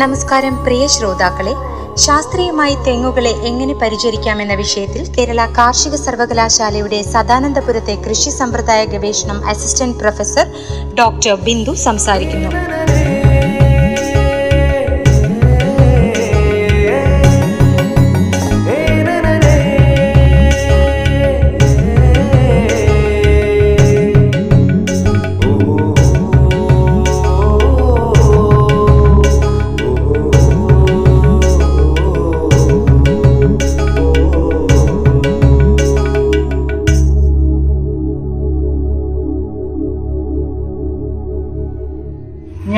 [0.00, 1.52] നമസ്കാരം പ്രിയ ശ്രോതാക്കളെ.
[2.04, 10.46] ശാസ്ത്രീയമായി തെങ്ങുകളെ എങ്ങനെ പരിചരിക്കാമെന്ന വിഷയത്തിൽ കേരള കാർഷിക സർവകലാശാലയുടെ സദാനന്ദപുരത്തെ കൃഷി സമ്പ്രദായ ഗവേഷണം അസിസ്റ്റന്റ് പ്രൊഫസർ
[11.00, 12.50] ഡോക്ടർ ബിന്ദു സംസാരിക്കുന്നു.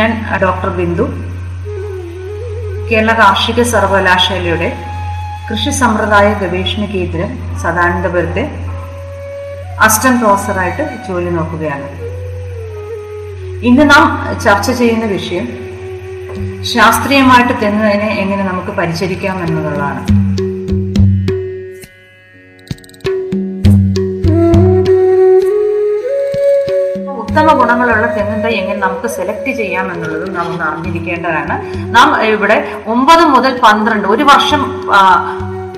[0.00, 0.12] ഞാൻ
[0.42, 1.06] ഡോക്ടർ ബിന്ദു.
[2.88, 4.68] കേരള കാർഷിക സർവകലാശാലയുടെ
[5.48, 7.30] കൃഷി സമ്പ്രദായ ഗവേഷണ കേന്ദ്രം
[7.62, 8.44] സദാനന്ദപുരത്തെ
[9.84, 11.88] അസിസ്റ്റന്റ് പ്രൊഫസറായിട്ട് ജോലി നോക്കുകയാണ്.
[13.68, 14.04] ഇന്ന് നാം
[14.44, 15.46] ചർച്ച ചെയ്യുന്ന വിഷയം
[16.72, 20.00] ശാസ്ത്രീയമായിട്ട് തെങ്ങിനെ എങ്ങനെ നമുക്ക് പരിചരിക്കാം എന്നുള്ളതാണ്.
[27.40, 31.54] ഉത്തമ ഗുണങ്ങളുള്ള തെങ്ങിൻ തൈ എങ്ങനെ നമുക്ക് സെലക്ട് ചെയ്യാം എന്നുള്ളതും നാം ഒന്ന് അറിഞ്ഞിരിക്കേണ്ടതാണ്.
[31.94, 32.56] നാം ഇവിടെ
[32.92, 34.62] ഒമ്പത് മുതൽ പന്ത്രണ്ട് ഒരു വർഷം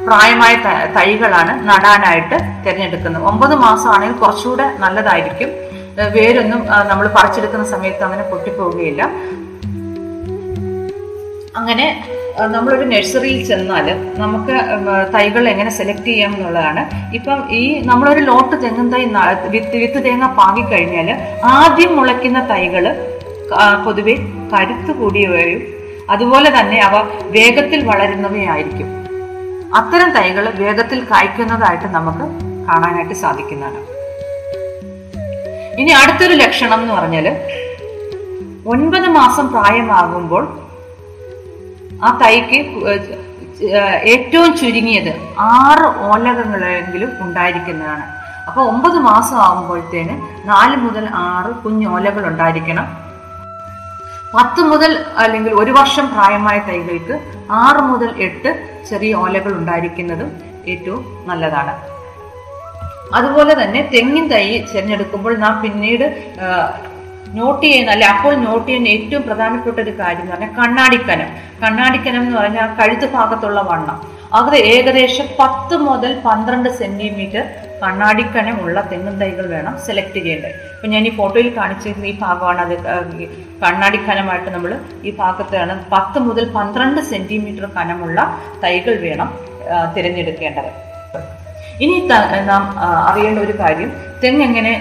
[0.07, 0.55] പ്രായമായ
[0.97, 3.25] തൈകളാണ് നടാനായിട്ട് തിരഞ്ഞെടുക്കുന്നത്.
[3.31, 5.53] ഒമ്പത് മാസമാണെങ്കിൽ കുറച്ചുകൂടെ നല്ലതായിരിക്കും.
[6.17, 9.03] വേരൊന്നും നമ്മൾ പറിച്ചെടുക്കുന്ന സമയത്ത് അങ്ങനെ പൊട്ടിപ്പോവുകയില്ല.
[11.61, 11.87] അങ്ങനെ
[12.39, 14.57] നമ്മളൊരു നഴ്സറിയിൽ ചെന്നാൽ നമുക്ക്
[15.15, 16.83] തൈകൾ എങ്ങനെ സെലക്ട് ചെയ്യാം എന്നുള്ളതാണ്.
[17.15, 19.03] ഇപ്പം ഈ നമ്മളൊരു ലോട്ട് തെങ്ങും തൈ
[19.55, 21.11] വിത്ത് വിത്ത് തേങ്ങ പാകിക്കഴിഞ്ഞാൽ
[21.45, 22.87] ആദ്യം മുളയ്ക്കുന്ന തൈകൾ
[23.85, 24.15] പൊതുവെ
[24.53, 25.63] കരുത്ത് കൂടിയവയും
[26.11, 26.97] അതുപോലെ തന്നെ അവ
[27.37, 28.89] വേഗത്തിൽ വളരുന്നവയായിരിക്കും.
[29.81, 32.25] അത്തരം തൈകൾ വേഗത്തിൽ കായ്ക്കുന്നതായിട്ട് നമുക്ക്
[32.69, 33.81] കാണാനായിട്ട് സാധിക്കുന്നതാണ്.
[35.81, 37.29] ഇനി അടുത്തൊരു ലക്ഷണം എന്ന് പറഞ്ഞാൽ
[38.73, 40.62] ഒൻപത് മാസം പ്രായമാകുമ്പോൾ
[42.05, 42.59] ആ തൈക്ക്
[44.13, 45.13] ഏറ്റവും ചുരുങ്ങിയത്
[45.51, 48.05] ആറ് ഓലകങ്ങളെങ്കിലും ഉണ്ടായിരിക്കുന്നതാണ്.
[48.49, 50.15] അപ്പോൾ ഒമ്പത് മാസം ആകുമ്പോഴത്തേന്
[50.51, 52.87] നാല് മുതൽ ആറ് കുഞ്ഞു ഓലകൾ ഉണ്ടായിരിക്കണം.
[54.37, 54.93] പത്ത് മുതൽ
[55.23, 57.15] അല്ലെങ്കിൽ ഒരു വർഷം പ്രായമായ തൈകൾക്ക്
[57.65, 58.51] ആറ് മുതൽ എട്ട്
[58.91, 60.31] ചെറിയ ഓലകൾ ഉണ്ടായിരിക്കുന്നതും
[60.73, 61.75] ഏറ്റവും നല്ലതാണ്.
[63.19, 66.07] അതുപോലെ തന്നെ തെങ്ങിൻ തൈ തിരഞ്ഞെടുക്കുമ്പോൾ നാം പിന്നീട്
[67.39, 71.29] നോട്ട് ചെയ്യുന്ന അല്ലെ അപ്പോൾ നോട്ട് ചെയ്യുന്ന ഏറ്റവും പ്രധാനപ്പെട്ട ഒരു കാര്യം എന്ന് പറഞ്ഞാൽ കണ്ണാടിക്കനം.
[71.63, 73.99] കണ്ണാടിക്കനം എന്ന് പറഞ്ഞാൽ കഴുത്ത് ഭാഗത്തുള്ള വണ്ണം.
[74.39, 77.45] അത് ഏകദേശം പത്ത് മുതൽ പന്ത്രണ്ട് സെന്റിമീറ്റർ
[77.83, 80.55] കണ്ണാടിക്കനം ഉള്ള തെങ്ങും തൈകൾ വേണം സെലക്ട് ചെയ്യേണ്ടത്.
[80.75, 82.77] ഇപ്പൊ ഞാൻ ഈ ഫോട്ടോയിൽ കാണിച്ചിരുന്ന ഈ ഭാഗമാണ് അത്
[83.63, 84.73] കണ്ണാടിക്കനമായിട്ട് നമ്മൾ
[85.09, 88.19] ഈ ഭാഗത്താണ് പത്ത് മുതൽ പന്ത്രണ്ട് സെന്റിമീറ്റർ കനമുള്ള
[88.65, 89.31] തൈകൾ വേണം
[89.97, 90.71] തിരഞ്ഞെടുക്കേണ്ടത്.
[91.85, 91.95] ഇനി
[92.51, 92.65] നാം
[93.11, 93.93] അറിയേണ്ട ഒരു കാര്യം
[94.23, 94.73] തെങ്ങ് എങ്ങനെ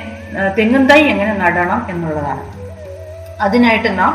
[0.57, 2.43] തെങ്ങും തൈ എങ്ങനെ നടണം എന്നുള്ളതാണ്.
[3.45, 4.13] അതിനായിട്ട് നാം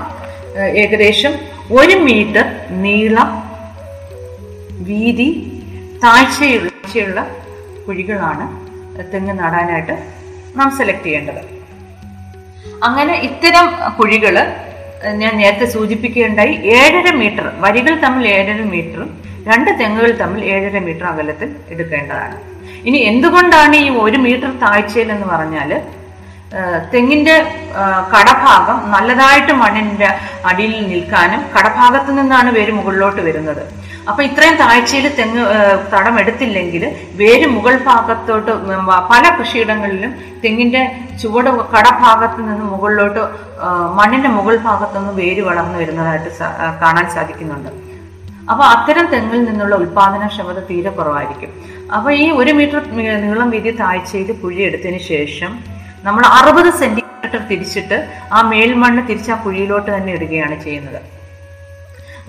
[0.83, 1.33] ഏകദേശം
[1.79, 2.47] ഒരു മീറ്റർ
[2.85, 3.31] നീളം
[4.89, 5.29] വീതി
[6.05, 7.21] താഴ്ചയുള്ള
[7.87, 8.45] കുഴികളാണ്
[9.13, 9.97] തെങ്ങ് നടാനായിട്ട്
[10.59, 11.43] നാം സെലക്ട് ചെയ്യേണ്ടത്.
[12.89, 13.67] അങ്ങനെ ഇത്തരം
[13.99, 14.37] കുഴികൾ
[15.21, 19.11] ഞാൻ നേരത്തെ സൂചിപ്പിക്കുകയുണ്ടായി ഏഴര മീറ്റർ വരികൾ തമ്മിൽ ഏഴര മീറ്ററും
[19.49, 22.37] രണ്ട് തെങ്ങുകൾ തമ്മിൽ ഏഴര മീറ്റർ അകലത്തിൽ എടുക്കേണ്ടതാണ്.
[22.89, 25.71] ഇനി എന്തുകൊണ്ടാണ് ഈ ഒരു മീറ്റർ താഴ്ചയിൽ എന്ന് പറഞ്ഞാൽ
[26.93, 27.37] തെങ്ങിന്റെ
[28.13, 30.09] കടഭാഗം നല്ലതായിട്ട് മണ്ണിന്റെ
[30.51, 33.63] അടിയിൽ നിൽക്കാനും കടഭാഗത്ത് നിന്നാണ് വേര് മുകളിലോട്ട് വരുന്നത്.
[34.09, 35.45] അപ്പൊ ഇത്രയും താഴ്ചയിൽ തെങ്ങ്
[35.93, 36.83] തടം എടുത്തില്ലെങ്കിൽ
[37.21, 38.53] വേര് മുകൾ ഭാഗത്തോട്ട്
[39.13, 40.13] പല കൃഷിയിടങ്ങളിലും
[40.45, 40.83] തെങ്ങിന്റെ
[41.21, 43.23] ചുവട് കടഭാഗത്ത് നിന്ന് മുകളിലോട്ട്
[43.99, 46.31] മണ്ണിന്റെ മുകൾ ഭാഗത്തു നിന്ന് വേര് വളർന്നു വരുന്നതായിട്ട്
[46.83, 47.71] കാണാൻ സാധിക്കുന്നുണ്ട്.
[48.51, 51.53] അപ്പൊ അത്തരം തെങ്ങിൽ നിന്നുള്ള ഉൽപാദനക്ഷമത തീരെ കുറവായിരിക്കും.
[51.97, 52.81] അപ്പൊ ഈ ഒരു മീറ്റർ
[53.25, 55.53] നീളം വീതി താഴ്ചയിൽ കുഴി എടുത്തതിന് ശേഷം
[56.07, 57.97] നമ്മൾ അറുപത് സെന്റിമീറ്റർ തിരിച്ചിട്ട്
[58.37, 61.01] ആ മേൽമണ്ണ് തിരിച്ച് ആ കുഴിയിലോട്ട് തന്നെ ഇടുകയാണ് ചെയ്യുന്നത്.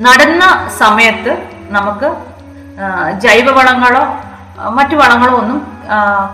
[0.05, 0.43] നടന്ന
[0.81, 1.33] സമയത്ത്
[1.75, 2.07] നമുക്ക്
[3.23, 4.01] ജൈവ ജൈവവളങ്ങളോ
[4.77, 5.59] മറ്റു വളങ്ങളോ ഒന്നും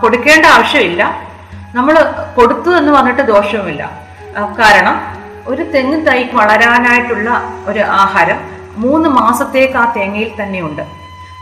[0.02, 1.02] കൊടുക്കേണ്ട ആവശ്യമില്ല.
[1.76, 1.94] നമ്മൾ
[2.38, 3.82] കൊടുത്തു എന്ന് പറഞ്ഞിട്ട് ദോഷവുമില്ല.
[4.60, 4.96] കാരണം
[5.50, 7.30] ഒരു തെങ്ങ് തൈ വളരാനായിട്ടുള്ള
[7.70, 8.38] ഒരു ആഹാരം
[8.84, 10.84] മൂന്ന് മാസത്തേക്ക് ആ തേങ്ങയിൽ തന്നെയുണ്ട്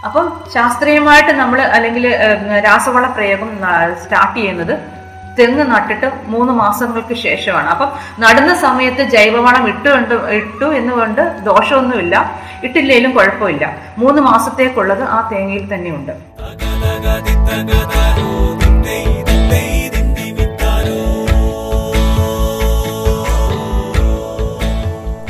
[0.06, 2.04] അപ്പം ശാസ്ത്രീയമായിട്ട് നമ്മൾ അല്ലെങ്കിൽ
[2.66, 3.50] രാസവള പ്രയോഗം
[4.02, 4.74] സ്റ്റാർട്ട് ചെയ്യുന്നത്
[5.38, 7.68] തെങ്ങ് നട്ടിട്ട് മൂന്ന് മാസങ്ങൾക്ക് ശേഷമാണ്.
[7.68, 12.40] അപ്പം നടുന്ന സമയത്ത് ജൈവവളം ഇട്ടു കൊണ്ട് ഇട്ടു എന്നുകൊണ്ട് ദോഷമൊന്നുമില്ല.
[12.64, 13.76] ഇട്ടില്ലേലും കുഴപ്പമില്ല.
[13.98, 16.12] മൂന്ന് മാസത്തേക്കുള്ളത് ആ തേങ്ങയിൽ തന്നെയുണ്ട്.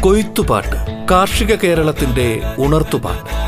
[0.00, 3.42] കൊയ്ത്തുപാട്ട് കാർഷിക കേരളത്തിന്റെ ഉണർത്തുപാട്ട്.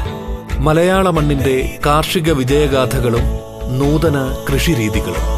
[0.61, 3.25] മലയാള മണ്ണിന്റെ കാർഷിക വിജയഗാഥകളും
[3.79, 5.34] നൂതന കൃഷിരീതികളും.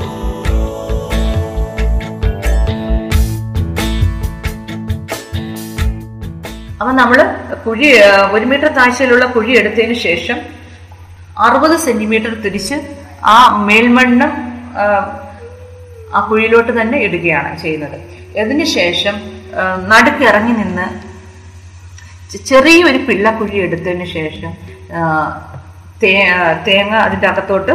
[6.81, 7.19] അപ്പം നമ്മൾ
[7.64, 7.88] കുഴി
[8.34, 10.38] ഒരു മീറ്റർ താഴ്ചയിലുള്ള കുഴി എടുത്തതിന് ശേഷം
[11.38, 12.76] അറുപത് സെന്റിമീറ്റർ തിരിച്ച്
[13.26, 13.37] ആ
[13.67, 14.26] മേൽമണ്ണ്
[14.78, 14.84] ആ,
[16.28, 17.96] കുഴിയിലോട്ട് തന്നെ ഇടുകയാണ് ചെയ്യുന്നത്.
[18.43, 19.14] അതിന് ശേഷം
[19.90, 20.87] നടുക്കിറങ്ങി നിന്ന്
[22.50, 24.52] ചെറിയൊരു പിള്ളക്കുഴി എടുത്തതിന് ശേഷം
[26.67, 27.75] തേങ്ങ അതിന്റെ അകത്തോട്ട്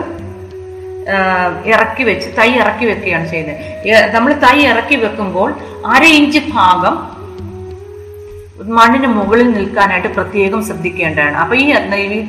[1.71, 3.61] ഇറക്കി വെച്ച് തൈ ഇറക്കി വെക്കുകയാണ് ചെയ്യുന്നത്.
[4.15, 5.49] നമ്മൾ തൈ ഇറക്കി വെക്കുമ്പോൾ
[5.93, 6.95] അര ഇഞ്ച് ഭാഗം
[8.65, 11.37] മണ്ണിന് മുകളിൽ നിൽക്കാനായിട്ട് പ്രത്യേകം ശ്രദ്ധിക്കേണ്ടതാണ്.
[11.37, 11.73] അപ്പൊ ഈ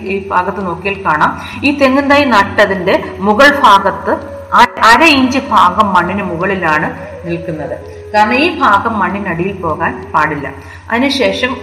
[0.02, 1.40] ഈ- ഭാഗത്ത് നോക്കിയാൽ കാണാം.
[1.64, 4.16] ഈ തെങ്ങിൻ തൈ നട്ടതിന്റെ മുകൾ ഭാഗത്ത്
[4.82, 7.78] അര ഇഞ്ച് ഭാഗം മണ്ണിന് മുകളിലാണ് നിൽക്കുന്നത്.
[8.14, 10.52] കാരണം ഈ ഭാഗം മണ്ണിനടിയിൽ പോകാൻ പാടില്ല.
[10.90, 11.56] അതിനുശേഷം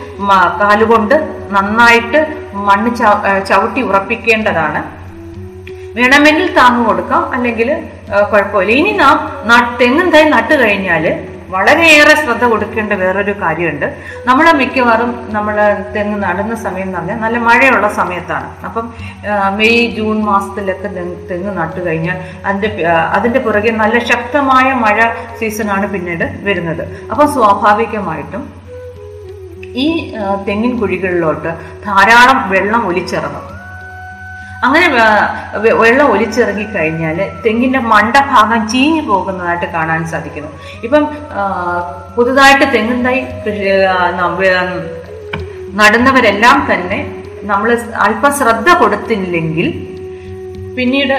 [0.62, 4.84] കാലുകൊണ്ട് നന്നായിട്ട് മണ്ണ് ചവ- ചവിട്ടി ഉറപ്പിക്കേണ്ടതാണ്.
[5.98, 7.34] വേണമെങ്കിൽ താങ്ങ് കൊടുക്കാം.
[7.34, 7.84] അല്ലെങ്കിൽ
[8.32, 8.72] കുഴപ്പമില്ല.
[8.72, 8.92] ഇനി
[9.46, 13.86] ന- തെങ്ങും തൈ നട്ടു കഴിഞ്ഞാൽ വളരെയേറെ ശ്രദ്ധ കൊടുക്കേണ്ട വേറൊരു കാര്യമുണ്ട്.
[14.30, 15.56] നമ്മൾ മിക്കവാറും നമ്മൾ
[15.96, 18.48] തെങ്ങ് നടുന്ന സമയം എന്ന് പറഞ്ഞാൽ നല്ല മഴയുള്ള സമയത്താണ്.
[18.68, 18.86] അപ്പം
[19.58, 20.90] മെയ് ജൂൺ മാസത്തിലൊക്കെ
[21.30, 22.18] തെങ്ങ് നട്ടു കഴിഞ്ഞാൽ
[22.48, 22.70] അതിന്റെ
[23.18, 24.98] അതിന്റെ പുറകെ നല്ല ശക്തമായ മഴ
[25.42, 26.84] സീസണാണ് പിന്നീട് വരുന്നത്.
[27.12, 28.44] അപ്പം സ്വാഭാവികമായിട്ടും
[29.84, 29.88] ഈ
[30.48, 31.50] തെങ്ങിൻ കുഴികളിലോട്ട്
[31.88, 33.46] ധാരാളം വെള്ളം ഒലിച്ചിറങ്ങും.
[34.64, 34.88] അങ്ങനെ
[35.80, 40.50] വെള്ളം ഒലിച്ചിറങ്ങി കഴിഞ്ഞാൽ മണ്ട മണ്ടഭാഗം ചീഞ്ഞു പോകുന്നതായിട്ട് കാണാൻ സാധിക്കുന്നു.
[40.84, 41.04] ഇപ്പം
[42.16, 43.18] പുതുതായിട്ട് തെങ്ങിൻ തൈ
[45.76, 47.00] നടുന്നവരെല്ലാം തന്നെ
[47.44, 49.68] നമ്മൾ അല്പം ശ്രദ്ധ കൊടുത്തില്ലെങ്കിൽ
[50.76, 51.18] പിന്നീട്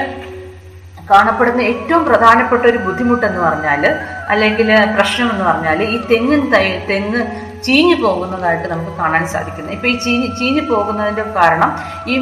[1.10, 3.82] കാണപ്പെടുന്ന ഏറ്റവും പ്രധാനപ്പെട്ട ഒരു ബുദ്ധിമുട്ടെന്ന് പറഞ്ഞാൽ
[4.28, 7.22] അല്ലെങ്കിൽ പ്രശ്നം എന്ന് പറഞ്ഞാൽ ഈ തെങ്ങിൻ തൈ തെങ്ങ്
[7.66, 11.70] ചീഞ്ഞു പോകുന്നതായിട്ട് നമുക്ക് കാണാൻ സാധിക്കുന്നത് ഇപ്പോൾ ഈ ചീഞ്ഞ് ചീഞ്ഞു പോകുന്നതിന്റെ കാരണം
[12.12, 12.16] ഈ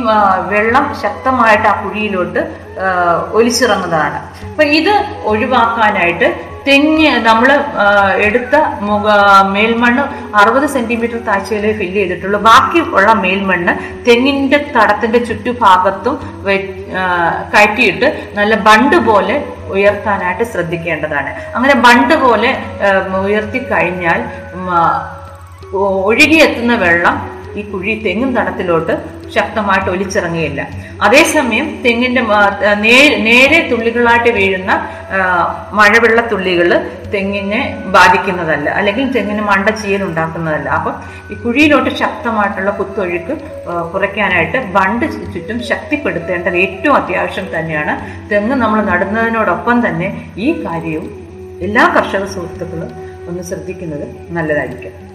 [0.53, 2.43] വെള്ളം ശക്തമായിട്ട് ആ കുഴിയിലോട്ട്
[3.39, 4.21] ഒലിച്ചിറങ്ങുന്നതാണ്.
[4.51, 4.95] അപ്പം ഇത്
[5.31, 6.29] ഒഴിവാക്കാനായിട്ട്
[6.67, 7.51] തെങ്ങ് നമ്മൾ
[8.27, 8.57] എടുത്ത
[8.87, 9.07] മുഖ
[9.53, 10.03] മേൽമണ്ണ്
[10.41, 12.39] അറുപത് സെന്റിമീറ്റർ താഴ്ചയിൽ ഫില്ല് ചെയ്തിട്ടുള്ളൂ.
[12.49, 13.73] ബാക്കി ഉള്ള മേൽമണ്ണ്
[14.09, 16.17] തെങ്ങിന്റെ തടത്തിന്റെ ചുറ്റുഭാഗത്തും
[17.55, 18.09] കയറ്റിയിട്ട്
[18.39, 19.37] നല്ല ബണ്ട് പോലെ
[19.77, 21.31] ഉയർത്താനായിട്ട് ശ്രദ്ധിക്കേണ്ടതാണ്.
[21.57, 22.51] അങ്ങനെ ബണ്ട് പോലെ
[23.29, 24.21] ഉയർത്തി കഴിഞ്ഞാൽ
[25.75, 27.17] ഒഴുകിയെത്തുന്ന വെള്ളം
[27.59, 28.95] ഈ കുഴി തെങ്ങും തടത്തിലോട്ട്
[29.35, 30.61] ശക്തമായിട്ട് ഒലിച്ചിറങ്ങിയില്ല.
[31.07, 32.23] അതേസമയം തെങ്ങിന്റെ
[33.29, 34.73] നേരെ തുള്ളികളായിട്ട് വീഴുന്ന
[35.79, 36.71] മഴവെള്ള തുള്ളികൾ
[37.15, 37.61] തെങ്ങിനെ
[37.97, 38.69] ബാധിക്കുന്നതല്ല.
[38.79, 40.69] അല്ലെങ്കിൽ തെങ്ങിന് മണ്ട ചീയൽ ഉണ്ടാക്കുന്നതല്ല.
[40.69, 40.95] അപ്പം
[41.33, 43.37] ഈ കുഴിയിലോട്ട് ശക്തമായിട്ടുള്ള കുത്തൊഴുക്ക്
[43.93, 47.95] കുറയ്ക്കാനായിട്ട് ബണ്ട് ചുറ്റും ശക്തിപ്പെടുത്തേണ്ടത് ഏറ്റവും അത്യാവശ്യം തന്നെയാണ്.
[48.33, 51.11] തെങ്ങ് നമ്മൾ നടുന്നതിനോടൊപ്പം തന്നെ ഈ കാര്യവും
[51.69, 52.91] എല്ലാ കർഷക സുഹൃത്തുക്കളും
[53.29, 55.08] ഒന്ന് ശ്രദ്ധിക്കുന്നത് നല്ലതായിരിക്കും.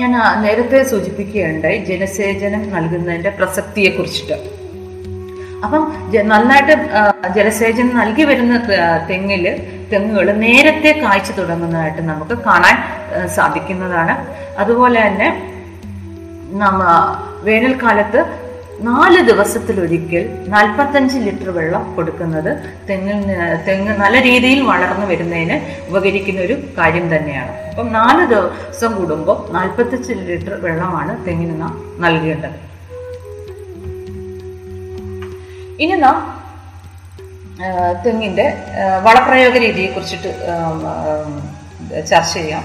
[0.00, 0.12] ഞാൻ
[0.42, 4.36] നേരത്തെ സൂചിപ്പിക്കുകയുണ്ടായി ജലസേചനം നൽകുന്നതിന്റെ പ്രസക്തിയെ കുറിച്ചിട്ട്
[5.64, 5.82] അപ്പം
[6.28, 6.74] നന്നായിട്ട്
[7.34, 8.54] ജലസേചനം നൽകി വരുന്ന
[9.10, 9.44] തെങ്ങിൽ
[9.92, 12.76] തെങ്ങുകൾ നേരത്തെ കായ്ച്ചു തുടങ്ങുന്നതായിട്ട് നമുക്ക് കാണാൻ
[13.36, 14.14] സാധിക്കുന്നതാണ്.
[14.58, 15.28] അതുപോലെ തന്നെ
[16.62, 16.82] നമ്മ
[17.42, 18.20] വേനൽക്കാലത്ത്
[18.86, 22.50] നാല് ദിവസത്തിലൊരിക്കൽ നാൽപ്പത്തഞ്ച് ലിറ്റർ വെള്ളം കൊടുക്കുന്നത്
[22.88, 23.18] തെങ്ങിൽ
[23.66, 25.56] തെങ്ങ് നല്ല രീതിയിൽ വളർന്നു വരുന്നതിന്
[25.88, 27.52] ഉപകരിക്കുന്ന ഒരു കാര്യം തന്നെയാണ്.
[27.70, 31.74] അപ്പം നാല് ദിവസം കൂടുമ്പോൾ നാൽപ്പത്തഞ്ച് ലിറ്റർ വെള്ളമാണ് തെങ്ങിന് നാം
[32.04, 32.58] നൽകേണ്ടത്.
[35.84, 36.18] ഇനി നാം
[38.04, 38.46] തെങ്ങിന്റെ
[39.06, 40.30] വളപ്രയോഗ രീതിയെ കുറിച്ചിട്ട്
[42.10, 42.64] ചർച്ച ചെയ്യാം.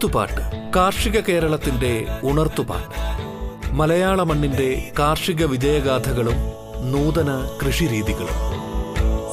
[0.00, 0.44] കൊയ്ത്തുപാട്ട്
[0.76, 1.90] കാർഷിക കേരളത്തിന്റെ
[2.28, 3.00] ഉണർത്തുപാട്ട്.
[3.78, 6.38] മലയാള മണ്ണിന്റെ കാർഷിക വിജയഗാഥകളും
[6.92, 7.30] നൂതന
[7.60, 8.38] കൃഷിരീതികളും.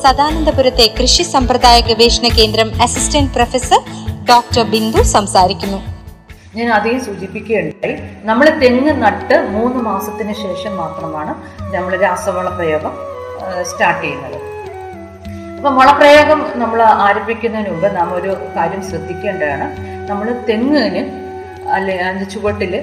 [0.03, 3.81] സദാനന്ദപുരത്തെ കൃഷി സമ്പ്രദായ ഗവേഷണ കേന്ദ്രം അസിസ്റ്റന്റ് പ്രൊഫസർ
[4.31, 5.79] ഡോക്ടർ ബിന്ദു സംസാരിക്കുന്നു.
[6.57, 7.95] ഞാൻ അതേ സൂചിപ്പിക്കുകയുണ്ടായി
[8.29, 11.36] നമ്മൾ തെങ്ങ് നട്ട് മൂന്ന് മാസത്തിന് ശേഷം മാത്രമാണ്
[11.75, 12.95] നമ്മൾ രാസവള പ്രയോഗം
[13.71, 14.39] സ്റ്റാർട്ട് ചെയ്യുന്നത്.
[15.57, 19.67] അപ്പം വളപ്രയോഗം നമ്മൾ ആരംഭിക്കുന്നതിന് മുമ്പ് നാം ഒരു കാര്യം ശ്രദ്ധിക്കേണ്ടതാണ്.
[20.09, 21.03] നമ്മൾ തെങ്ങിന്
[21.75, 22.73] അല്ലെ അതിന്റെ ചുവട്ടിൽ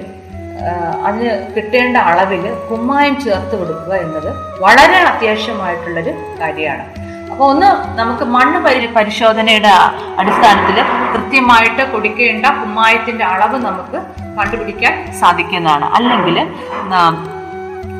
[1.06, 4.28] അതിന് കിട്ടേണ്ട അളവിൽ കുമ്മായം ചേർത്ത് കൊടുക്കുക എന്നത്
[4.64, 6.84] വളരെ അത്യാവശ്യമായിട്ടുള്ളൊരു കാര്യമാണ്.
[7.30, 9.72] അപ്പോൾ ഒന്ന് നമുക്ക് മണ്ണ് പരി പരിശോധനയുടെ
[10.20, 10.78] അടിസ്ഥാനത്തിൽ
[11.14, 13.98] കൃത്യമായിട്ട് കൊടുക്കേണ്ട കുമ്മായത്തിന്റെ അളവ് നമുക്ക്
[14.38, 15.86] കണ്ടുപിടിക്കാൻ സാധിക്കുന്നതാണ്.
[15.98, 16.38] അല്ലെങ്കിൽ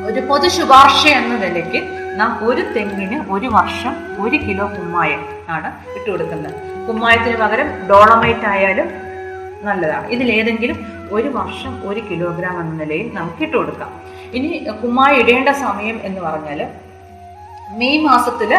[0.09, 1.81] ഒരു പൊതു ശുപാർശ എന്ന നിലയ്ക്ക്
[2.19, 5.21] നാം ഒരു തെങ്ങിന് ഒരു വർഷം ഒരു കിലോ കുമ്മായം
[5.55, 6.53] ആണ് ഇട്ടുകൊടുക്കുന്നത്.
[6.87, 8.87] കുമ്മായത്തിന് പകരം ഡോളമൈറ്റ് ആയാലും
[9.67, 10.05] നല്ലതാണ്.
[10.15, 10.77] ഇതിലേതെങ്കിലും
[11.15, 13.91] ഒരു വർഷം ഒരു കിലോഗ്രാം എന്ന നിലയിൽ നമുക്ക് ഇട്ട് കൊടുക്കാം.
[14.37, 14.49] ഇനി
[14.81, 16.61] കുമ്മായി ഇടേണ്ട സമയം എന്ന് പറഞ്ഞാൽ
[17.79, 18.51] മെയ് മാസത്തിൽ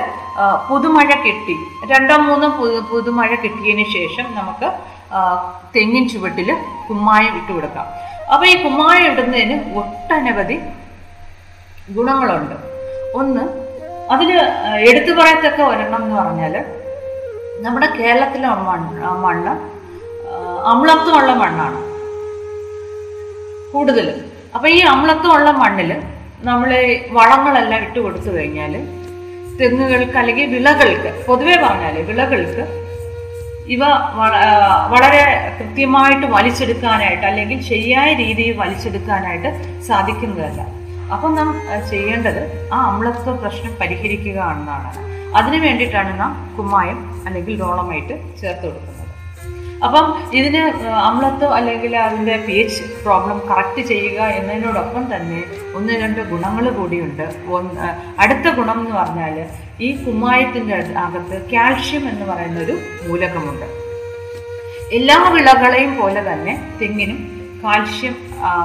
[0.68, 1.56] പുതുമഴ കിട്ടി.
[1.92, 2.48] രണ്ടോ മൂന്നോ
[2.92, 4.68] പുതുമഴ കിട്ടിയതിന് ശേഷം നമുക്ക്
[5.74, 6.48] തെങ്ങിൻ ചുവട്ടിൽ
[6.88, 7.86] കുമ്മായം ഇട്ട് കൊടുക്കാം.
[8.32, 10.56] അപ്പോൾ ഈ കുമ്മായം ഇടുന്നതിന് ഒട്ടനവധി
[11.96, 12.56] ഗുണങ്ങളുണ്ട്.
[13.20, 13.44] ഒന്ന്
[14.14, 14.28] അതിൽ
[14.88, 16.54] എടുത്തു പറയത്തക്ക ഒരെണ്ണം എന്ന് പറഞ്ഞാൽ
[17.64, 19.52] നമ്മുടെ കേരളത്തിലെ മണ്ണ് മണ്ണ്
[20.72, 21.80] അമ്ലത്വമുള്ള മണ്ണാണ്.
[23.72, 24.06] കൂടുതൽ
[24.54, 25.90] അപ്പൊ ഈ അമ്ലത്വമുള്ള മണ്ണിൽ
[26.48, 26.70] നമ്മൾ
[27.18, 28.74] വളങ്ങളെല്ലാം ഇട്ട് കൊടുത്തു കഴിഞ്ഞാൽ
[29.60, 32.64] തെങ്ങുകൾക്ക് അല്ലെങ്കിൽ വിളകൾക്ക് പൊതുവെ പറഞ്ഞാൽ വിളകൾക്ക്
[33.74, 33.84] ഇവ
[34.92, 35.22] വളരെ
[35.58, 39.50] കൃത്യമായിട്ട് വലിച്ചെടുക്കാനായിട്ട് അല്ലെങ്കിൽ ശരിയായ രീതിയിൽ വലിച്ചെടുക്കാനായിട്ട്
[39.88, 40.60] സാധിക്കുന്നതല്ല.
[41.14, 41.48] അപ്പം നാം
[41.90, 42.42] ചെയ്യേണ്ടത്
[42.74, 44.90] ആ അമ്ലത്വ പ്രശ്നം പരിഹരിക്കുക എന്നാണ്
[45.38, 48.95] അതിനു വേണ്ടിയിട്ടാണ് നാം കുമ്മായം അല്ലെങ്കിൽ ഡോളമായിട്ട് ചേർത്ത് കൊടുക്കുന്നത്.
[49.84, 50.62] അപ്പം ഇതിന്
[51.08, 55.40] അമ്ലത്വം അല്ലെങ്കിൽ അതിന്റെ പി എച്ച് പ്രോബ്ലം കറക്റ്റ് ചെയ്യുക എന്നതിനോടൊപ്പം തന്നെ
[55.76, 57.26] ഒന്ന് രണ്ട് ഗുണങ്ങൾ കൂടിയുണ്ട്.
[57.56, 57.88] ഒന്ന്
[58.22, 59.36] അടുത്ത ഗുണം എന്ന് പറഞ്ഞാൽ
[59.80, 62.76] ഈ കുമ്മായത്തിന്റെ അകത്ത് കാൽഷ്യം എന്ന് പറയുന്ന ഒരു
[63.08, 63.66] മൂലകമുണ്ട്.
[64.92, 67.18] എല്ലാ വിളകളെയും പോലെ തന്നെ തെങ്ങിനും
[67.64, 68.16] കാൽഷ്യം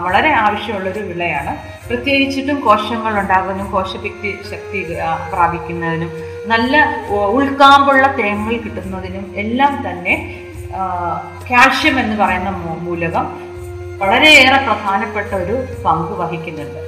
[0.06, 1.54] വളരെ ആവശ്യമുള്ളൊരു വിളയാണ്.
[1.88, 4.80] പ്രത്യേകിച്ചിട്ടും കോശങ്ങൾ ഉണ്ടാകുന്നതിനും കോശഭിക്തി ശക്തി
[5.32, 6.12] പ്രാപിക്കുന്നതിനും
[6.48, 6.76] നല്ല
[7.38, 10.14] ഉൾക്കാമ്പുള്ള തേങ്ങകൾ കിട്ടുന്നതിനും എല്ലാം തന്നെ
[11.50, 12.50] കാൽഷ്യം എന്ന് പറയുന്ന
[12.88, 13.26] മൂലകം
[14.02, 16.82] വളരെയേറെ പ്രധാനപ്പെട്ട ഒരു പങ്ക് വഹിക്കുന്നുണ്ട്.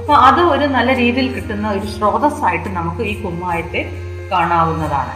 [0.00, 3.82] അപ്പൊ അത് ഒരു നല്ല രീതിയിൽ കിട്ടുന്ന ഒരു സ്രോതസ്സായിട്ട് നമുക്ക് ഈ കുമ്മായത്തെ
[4.32, 5.14] കാണാവുന്നതാണ്.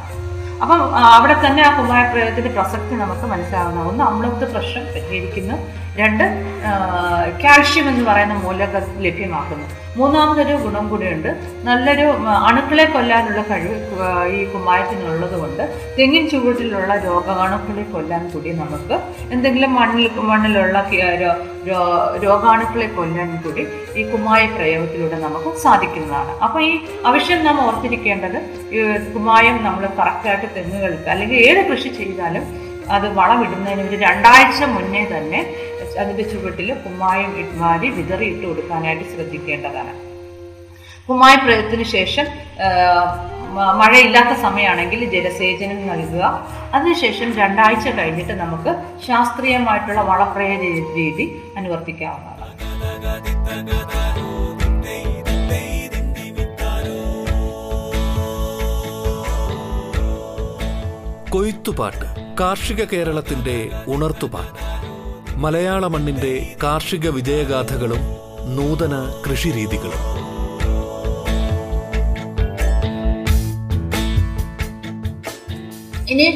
[0.63, 0.81] അപ്പം
[1.15, 5.57] അവിടെ തന്നെ ആ കുമ്മായ പ്രയോഗത്തിന്റെ പ്രസക്തി നമുക്ക് മനസ്സിലാവുന്ന ഒന്ന് അമ്ലത്വ പ്രശ്നം പരിഹരിക്കുന്നു.
[5.99, 6.25] രണ്ട്
[7.45, 9.67] കാൽഷ്യം എന്ന് പറയുന്ന മൂലക ലഭ്യമാക്കുന്നു.
[9.97, 11.29] മൂന്നാമതൊരു ഗുണം കൂടിയുണ്ട്.
[11.63, 12.05] നല്ലൊരു
[12.49, 13.77] അണുക്കളെ കൊല്ലാനുള്ള കഴിവ്
[14.35, 15.63] ഈ കുമ്മായത്തിനുള്ളത് കൊണ്ട്
[15.99, 18.99] തെങ്ങിൻ ചുവട്ടിലുള്ള രോഗാണുക്കളെ കൊല്ലാൻ കൂടി നമുക്ക്
[19.33, 20.85] എന്തെങ്കിലും മണ്ണിൽ മണ്ണിലുള്ള
[22.25, 23.67] രോഗാണുക്കളെ കൊല്ലാൻ കൂടി
[23.97, 26.39] ഈ കുമ്മായ പ്രയോഗത്തിലൂടെ നമുക്ക് സാധിക്കുന്നതാണ്.
[26.39, 28.41] അപ്പോൾ ഈ ആവശ്യം നാം ഓർത്തിരിക്കേണ്ടത്
[29.15, 35.41] കുമ്മായം നമ്മൾ കറക്റ്റായിട്ട് തെങ്ങുകൾക്ക് അല്ലെങ്കിൽ ഏത് കൃഷി ചെയ്താലും അത് വളമിടുന്നതിന് ഒരു രണ്ടാഴ്ച മുന്നേ തന്നെ
[36.01, 39.93] അതിന്റെ ചുവട്ടിൽ കുമ്മായം വാരി വിതറി ഇട്ട് കൊടുക്കാനായിട്ട് ശ്രദ്ധിക്കേണ്ടതാണ്.
[41.09, 42.27] കുമ്മായ പ്രയോഗത്തിന് ശേഷം
[43.79, 46.25] മഴയില്ലാത്ത സമയമാണെങ്കിൽ ജലസേചനം നൽകുക.
[46.75, 48.75] അതിനുശേഷം രണ്ടാഴ്ച കഴിഞ്ഞിട്ട് നമുക്ക്
[49.07, 50.63] ശാസ്ത്രീയമായിട്ടുള്ള വളപ്രയോഗ
[50.99, 52.37] രീതി അനുവർത്തിക്കാവുന്നതാണ്.
[61.35, 62.20] കൊയ്ത്തുപാട്ട്.
[62.39, 63.57] കാർഷിക കേരളത്തിന്റെ
[63.89, 64.61] ഉണർത്തുപാട്ട്.
[65.43, 68.03] മലയാള മണ്ണിന്റെ കാർഷിക വിജയഗാഥകളും
[68.57, 68.95] നൂതന
[69.25, 70.03] കൃഷിരീതികളും.
[76.13, 76.27] ഇനി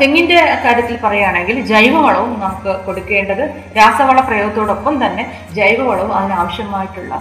[0.00, 3.44] തെങ്ങിന്റെ കാര്യത്തിൽ പറയുകയാണെങ്കിൽ ജൈവവളവും നമുക്ക് കൊടുക്കേണ്ടത്
[3.76, 5.24] രാസവള പ്രയോഗത്തോടൊപ്പം തന്നെ
[5.54, 7.14] ജൈവവളവും അതിനാവശ്യമായിട്ടുള്ള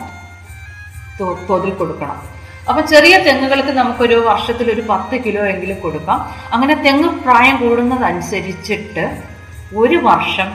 [1.50, 2.32] തോതിൽ കൊടുക്കണം.
[2.70, 6.20] അപ്പൊ ചെറിയ തെങ്ങുകൾക്ക് നമുക്കൊരു വർഷത്തിൽ ഒരു പത്ത് കിലോ എങ്കിലും കൊടുക്കാം.
[6.53, 9.03] അങ്ങനെ തെങ്ങ് പ്രായം കൂടുന്നതനുസരിച്ചിട്ട്
[9.82, 10.50] ഒരു വർഷം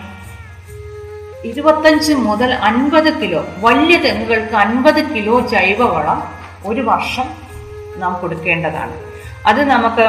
[1.50, 6.21] ഇരുപത്തഞ്ച് മുതൽ അൻപത് കിലോ വലിയ തെങ്ങുകൾക്ക് അൻപത് കിലോ ജൈവവളം
[6.67, 7.27] ഒരു വർഷം
[8.00, 8.97] നാം കൊടുക്കേണ്ടതാണ്.
[9.47, 10.07] അത് നമുക്ക്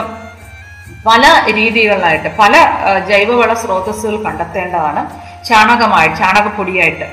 [1.06, 1.25] പല
[1.58, 2.56] രീതികളിലായിട്ട് പല
[3.10, 5.01] ജൈവവള സ്രോതസ്സുകൾ കണ്ടെത്തേണ്ടതാണ്.
[5.50, 7.08] ചാണകമായി ചാണകപ്പൊടിയായിട്ട്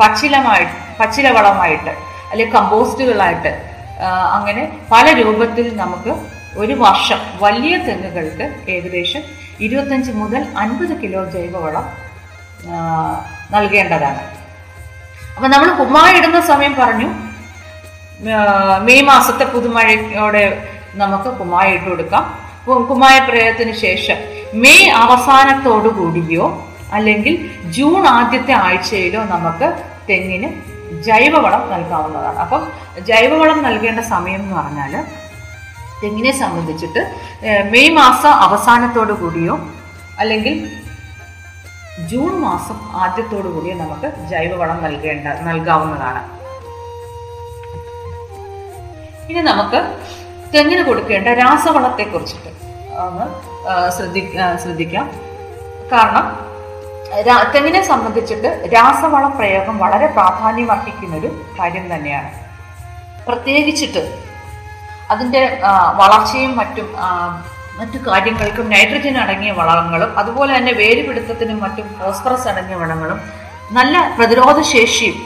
[0.00, 0.66] പച്ചിലമായി
[1.00, 1.92] പച്ചിലവളമായിട്ട്
[2.30, 3.50] അല്ലെങ്കിൽ കമ്പോസ്റ്റുകളായിട്ട്
[4.36, 4.62] അങ്ങനെ
[4.92, 6.12] പല രൂപത്തിൽ നമുക്ക്
[6.58, 9.22] ഒരു വർഷം വലിയ തെങ്ങുകൾക്ക് ഏകദേശം
[9.60, 11.86] ഇരുപത്തഞ്ച് മുതൽ അൻപത് കിലോ ജൈവവളം
[13.54, 14.22] നൽകേണ്ടതാണ്.
[15.36, 17.08] അപ്പൊ നമ്മൾ കുമ്മായ ഇടുന്ന സമയം പറഞ്ഞു.
[18.86, 20.44] മെയ് മാസത്തെ പുതുമഴയോടെ
[20.94, 22.24] നമുക്ക് കുമ്മായ ഇട്ട് കൊടുക്കാം.
[22.88, 24.16] കുമ്മായ പ്രയോഗത്തിന് ശേഷം
[24.62, 26.46] മെയ് അവസാനത്തോടു കൂടിയോ
[26.92, 27.34] അല്ലെങ്കിൽ
[27.76, 29.68] ജൂൺ ആദ്യത്തെ ആഴ്ചയിലോ നമുക്ക്
[30.10, 30.48] തെങ്ങിന്
[31.06, 32.38] ജൈവവളം നൽകാവുന്നതാണ്.
[32.44, 32.62] അപ്പം
[33.08, 34.94] ജൈവവളം നൽകേണ്ട സമയം എന്ന് പറഞ്ഞാൽ
[36.02, 37.02] തെങ്ങിനെ സംബന്ധിച്ചിട്ട്
[37.72, 39.54] മെയ് മാസ അവസാനത്തോടു കൂടിയോ
[40.22, 40.54] അല്ലെങ്കിൽ
[42.10, 46.20] ജൂൺ മാസം ആദ്യത്തോടു കൂടിയോ നമുക്ക് ജൈവവളം നൽകേണ്ട നൽകാവുന്നതാണ്.
[49.30, 49.80] ഇനി നമുക്ക്
[50.52, 52.50] തെങ്ങിന് കൊടുക്കേണ്ട രാസവളത്തെ കുറിച്ചിട്ട്
[53.06, 53.26] ഒന്ന്
[53.96, 54.22] ശ്രദ്ധി
[54.62, 55.06] ശ്രദ്ധിക്കാം.
[55.92, 56.26] കാരണം
[57.54, 60.70] തെങ്ങിനെ സംബന്ധിച്ചിട്ട് രാസവള പ്രയോഗം വളരെ പ്രാധാന്യം
[61.14, 61.28] ഒരു
[61.60, 62.30] കാര്യം തന്നെയാണ്.
[63.26, 64.02] പ്രത്യേകിച്ചിട്ട്
[65.10, 65.60] അതിന്റെ
[65.94, 66.88] വളർച്ചയും മറ്റും
[67.78, 73.18] മറ്റു കാര്യങ്ങൾക്കും നൈട്രജൻ അടങ്ങിയ വളങ്ങളും അതുപോലെ തന്നെ വേരുപിടുത്തത്തിനും മറ്റും ഫോസ്ഫറസ് അടങ്ങിയ വളങ്ങളും
[73.70, 75.16] നല്ല പ്രതിരോധ ശേഷിയും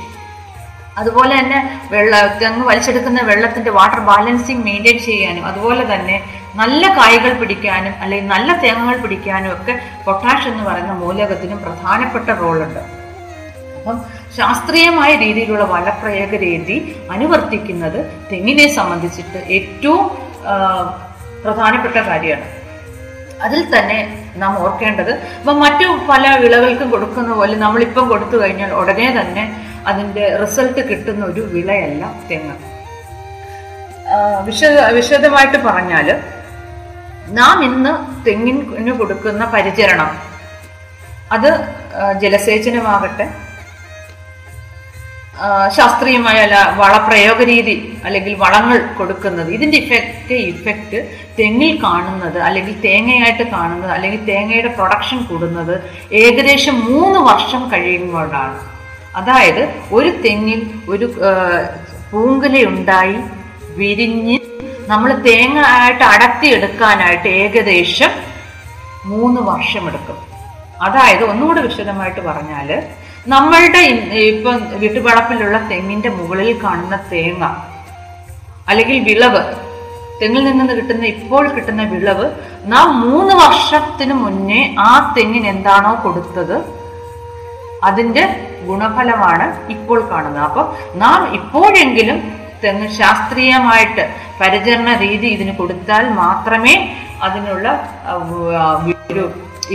[0.99, 1.59] അതുപോലെ തന്നെ
[1.91, 6.17] വെള്ള തെങ്ങ് വലിച്ചെടുക്കുന്ന വെള്ളത്തിന്റെ വാട്ടർ ബാലൻസിങ് മെയിന്റെയിൻ ചെയ്യാനും അതുപോലെ തന്നെ
[6.61, 9.75] നല്ല കായ്കൾ പിടിക്കാനും അല്ലെങ്കിൽ നല്ല തേങ്ങകൾ പിടിക്കാനും ഒക്കെ
[10.07, 12.83] പൊട്ടാഷ് എന്ന് പറയുന്ന മൂലകത്തിനും പ്രധാനപ്പെട്ട റോളുണ്ട്.
[13.79, 13.97] അപ്പം
[14.37, 16.77] ശാസ്ത്രീയമായ രീതിയിലുള്ള വളപ്രയോഗ രീതി
[17.15, 20.05] അനുവർത്തിക്കുന്നത് തെങ്ങിനെ സംബന്ധിച്ചിട്ട് ഏറ്റവും
[21.45, 22.49] പ്രധാനപ്പെട്ട കാര്യമാണ്.
[23.47, 23.99] അതിൽ തന്നെ
[24.41, 29.45] നാം ഓർക്കേണ്ടത് ഇപ്പം മറ്റു പല വിളകൾക്കും കൊടുക്കുന്ന പോലെ നമ്മളിപ്പം കൊടുത്തു കഴിഞ്ഞാൽ ഉടനെ തന്നെ
[29.91, 32.55] അതിന്റെ റിസൾട്ട് കിട്ടുന്ന ഒരു വിളയല്ല തെങ്ങ്.
[34.47, 36.09] വിശദ വിശദമായിട്ട് പറഞ്ഞാൽ
[37.39, 37.93] നാം ഇന്ന്
[38.27, 40.11] തെങ്ങിന് കൊടുക്കുന്ന പരിചരണം.
[41.35, 41.51] അത്
[42.23, 43.27] ജലസേചനമാകട്ടെ.
[45.77, 47.75] ശാസ്ത്രീയമായ അല്ല വളപ്രയോഗ രീതി
[48.07, 49.49] അല്ലെങ്കിൽ വളങ്ങൾ കൊടുക്കുന്നത്.
[49.57, 50.99] ഇതിന്റെ ഇഫക്റ്റ് ഇഫക്റ്റ്
[51.39, 55.75] തെങ്ങിൽ കാണുന്നത് അല്ലെങ്കിൽ തേങ്ങയായിട്ട് കാണുന്നത് അല്ലെങ്കിൽ തേങ്ങയുടെ പ്രൊഡക്ഷൻ കൂടുന്നത്
[56.23, 58.59] ഏകദേശം മൂന്ന് വർഷം കഴിയുമ്പോഴാണ്.
[59.21, 59.63] അതായത്
[59.97, 60.61] ഒരു തെങ്ങിൽ
[60.93, 61.09] ഒരു
[62.13, 63.17] പൂങ്കുലയുണ്ടായി
[63.81, 64.39] വിരിഞ്ഞ്
[64.89, 68.13] നമ്മൾ തേങ്ങ ആയിട്ട് അടക്കി എടുക്കാനായിട്ട് ഏകദേശം
[69.07, 70.19] മൂന്ന് വർഷമെടുക്കും
[70.83, 72.69] അതായത് ഒന്നുകൂടെ വിശദമായിട്ട് പറഞ്ഞാൽ
[73.27, 73.83] നമ്മളുടെ
[74.29, 77.45] ഇപ്പം വീട്ടുവളപ്പിലുള്ള തെങ്ങിന്റെ മുകളിൽ കാണുന്ന തേങ്ങ
[78.69, 79.43] അല്ലെങ്കിൽ വിളവ്
[80.21, 82.27] തെങ്ങിൽ നിന്ന് കിട്ടുന്ന ഇപ്പോൾ കിട്ടുന്ന വിളവ്
[82.65, 86.57] നാം മൂന്ന് വർഷത്തിന് മുന്നേ ആ തെങ്ങിന് എന്താണോ കൊടുത്തത്
[87.83, 88.25] അതിന്റെ
[88.67, 90.45] ഗുണഫലമാണ് ഇപ്പോൾ കാണുന്നത്.
[90.45, 92.19] അപ്പോൾ നാം ഇപ്പോഴെങ്കിലും
[92.99, 94.05] ശാസ്ത്രീയമായിട്ട്
[94.41, 96.75] പരിചരണ രീതി ഇതിന് കൊടുത്താൽ മാത്രമേ
[97.27, 97.67] അതിനുള്ള
[99.13, 99.25] ഒരു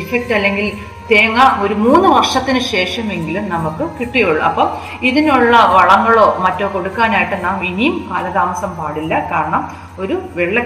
[0.02, 0.68] ഇഫക്റ്റ് അല്ലെങ്കിൽ
[1.10, 4.42] തേങ്ങ ഒരു മൂന്ന് വർഷത്തിന് ശേഷമെങ്കിലും നമുക്ക് കിട്ടിയുള്ളൂ.
[4.50, 4.68] അപ്പം
[5.10, 9.14] ഇതിനുള്ള വളങ്ങളോ മറ്റോ കൊടുക്കാനായിട്ട് നാം ഇനിയും കാലതാമസം പാടില്ല.
[9.32, 9.62] കാരണം
[10.04, 10.58] ഒരു വെള്ള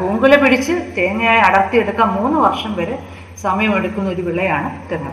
[0.00, 2.96] പൂങ്കുല പിടിച്ച് തേങ്ങയായി അടർത്തിയെടുക്കാൻ മൂന്ന് വർഷം വരെ
[3.44, 5.12] സമയമെടുക്കുന്ന ഒരു വിളയാണ് തെങ്ങ്.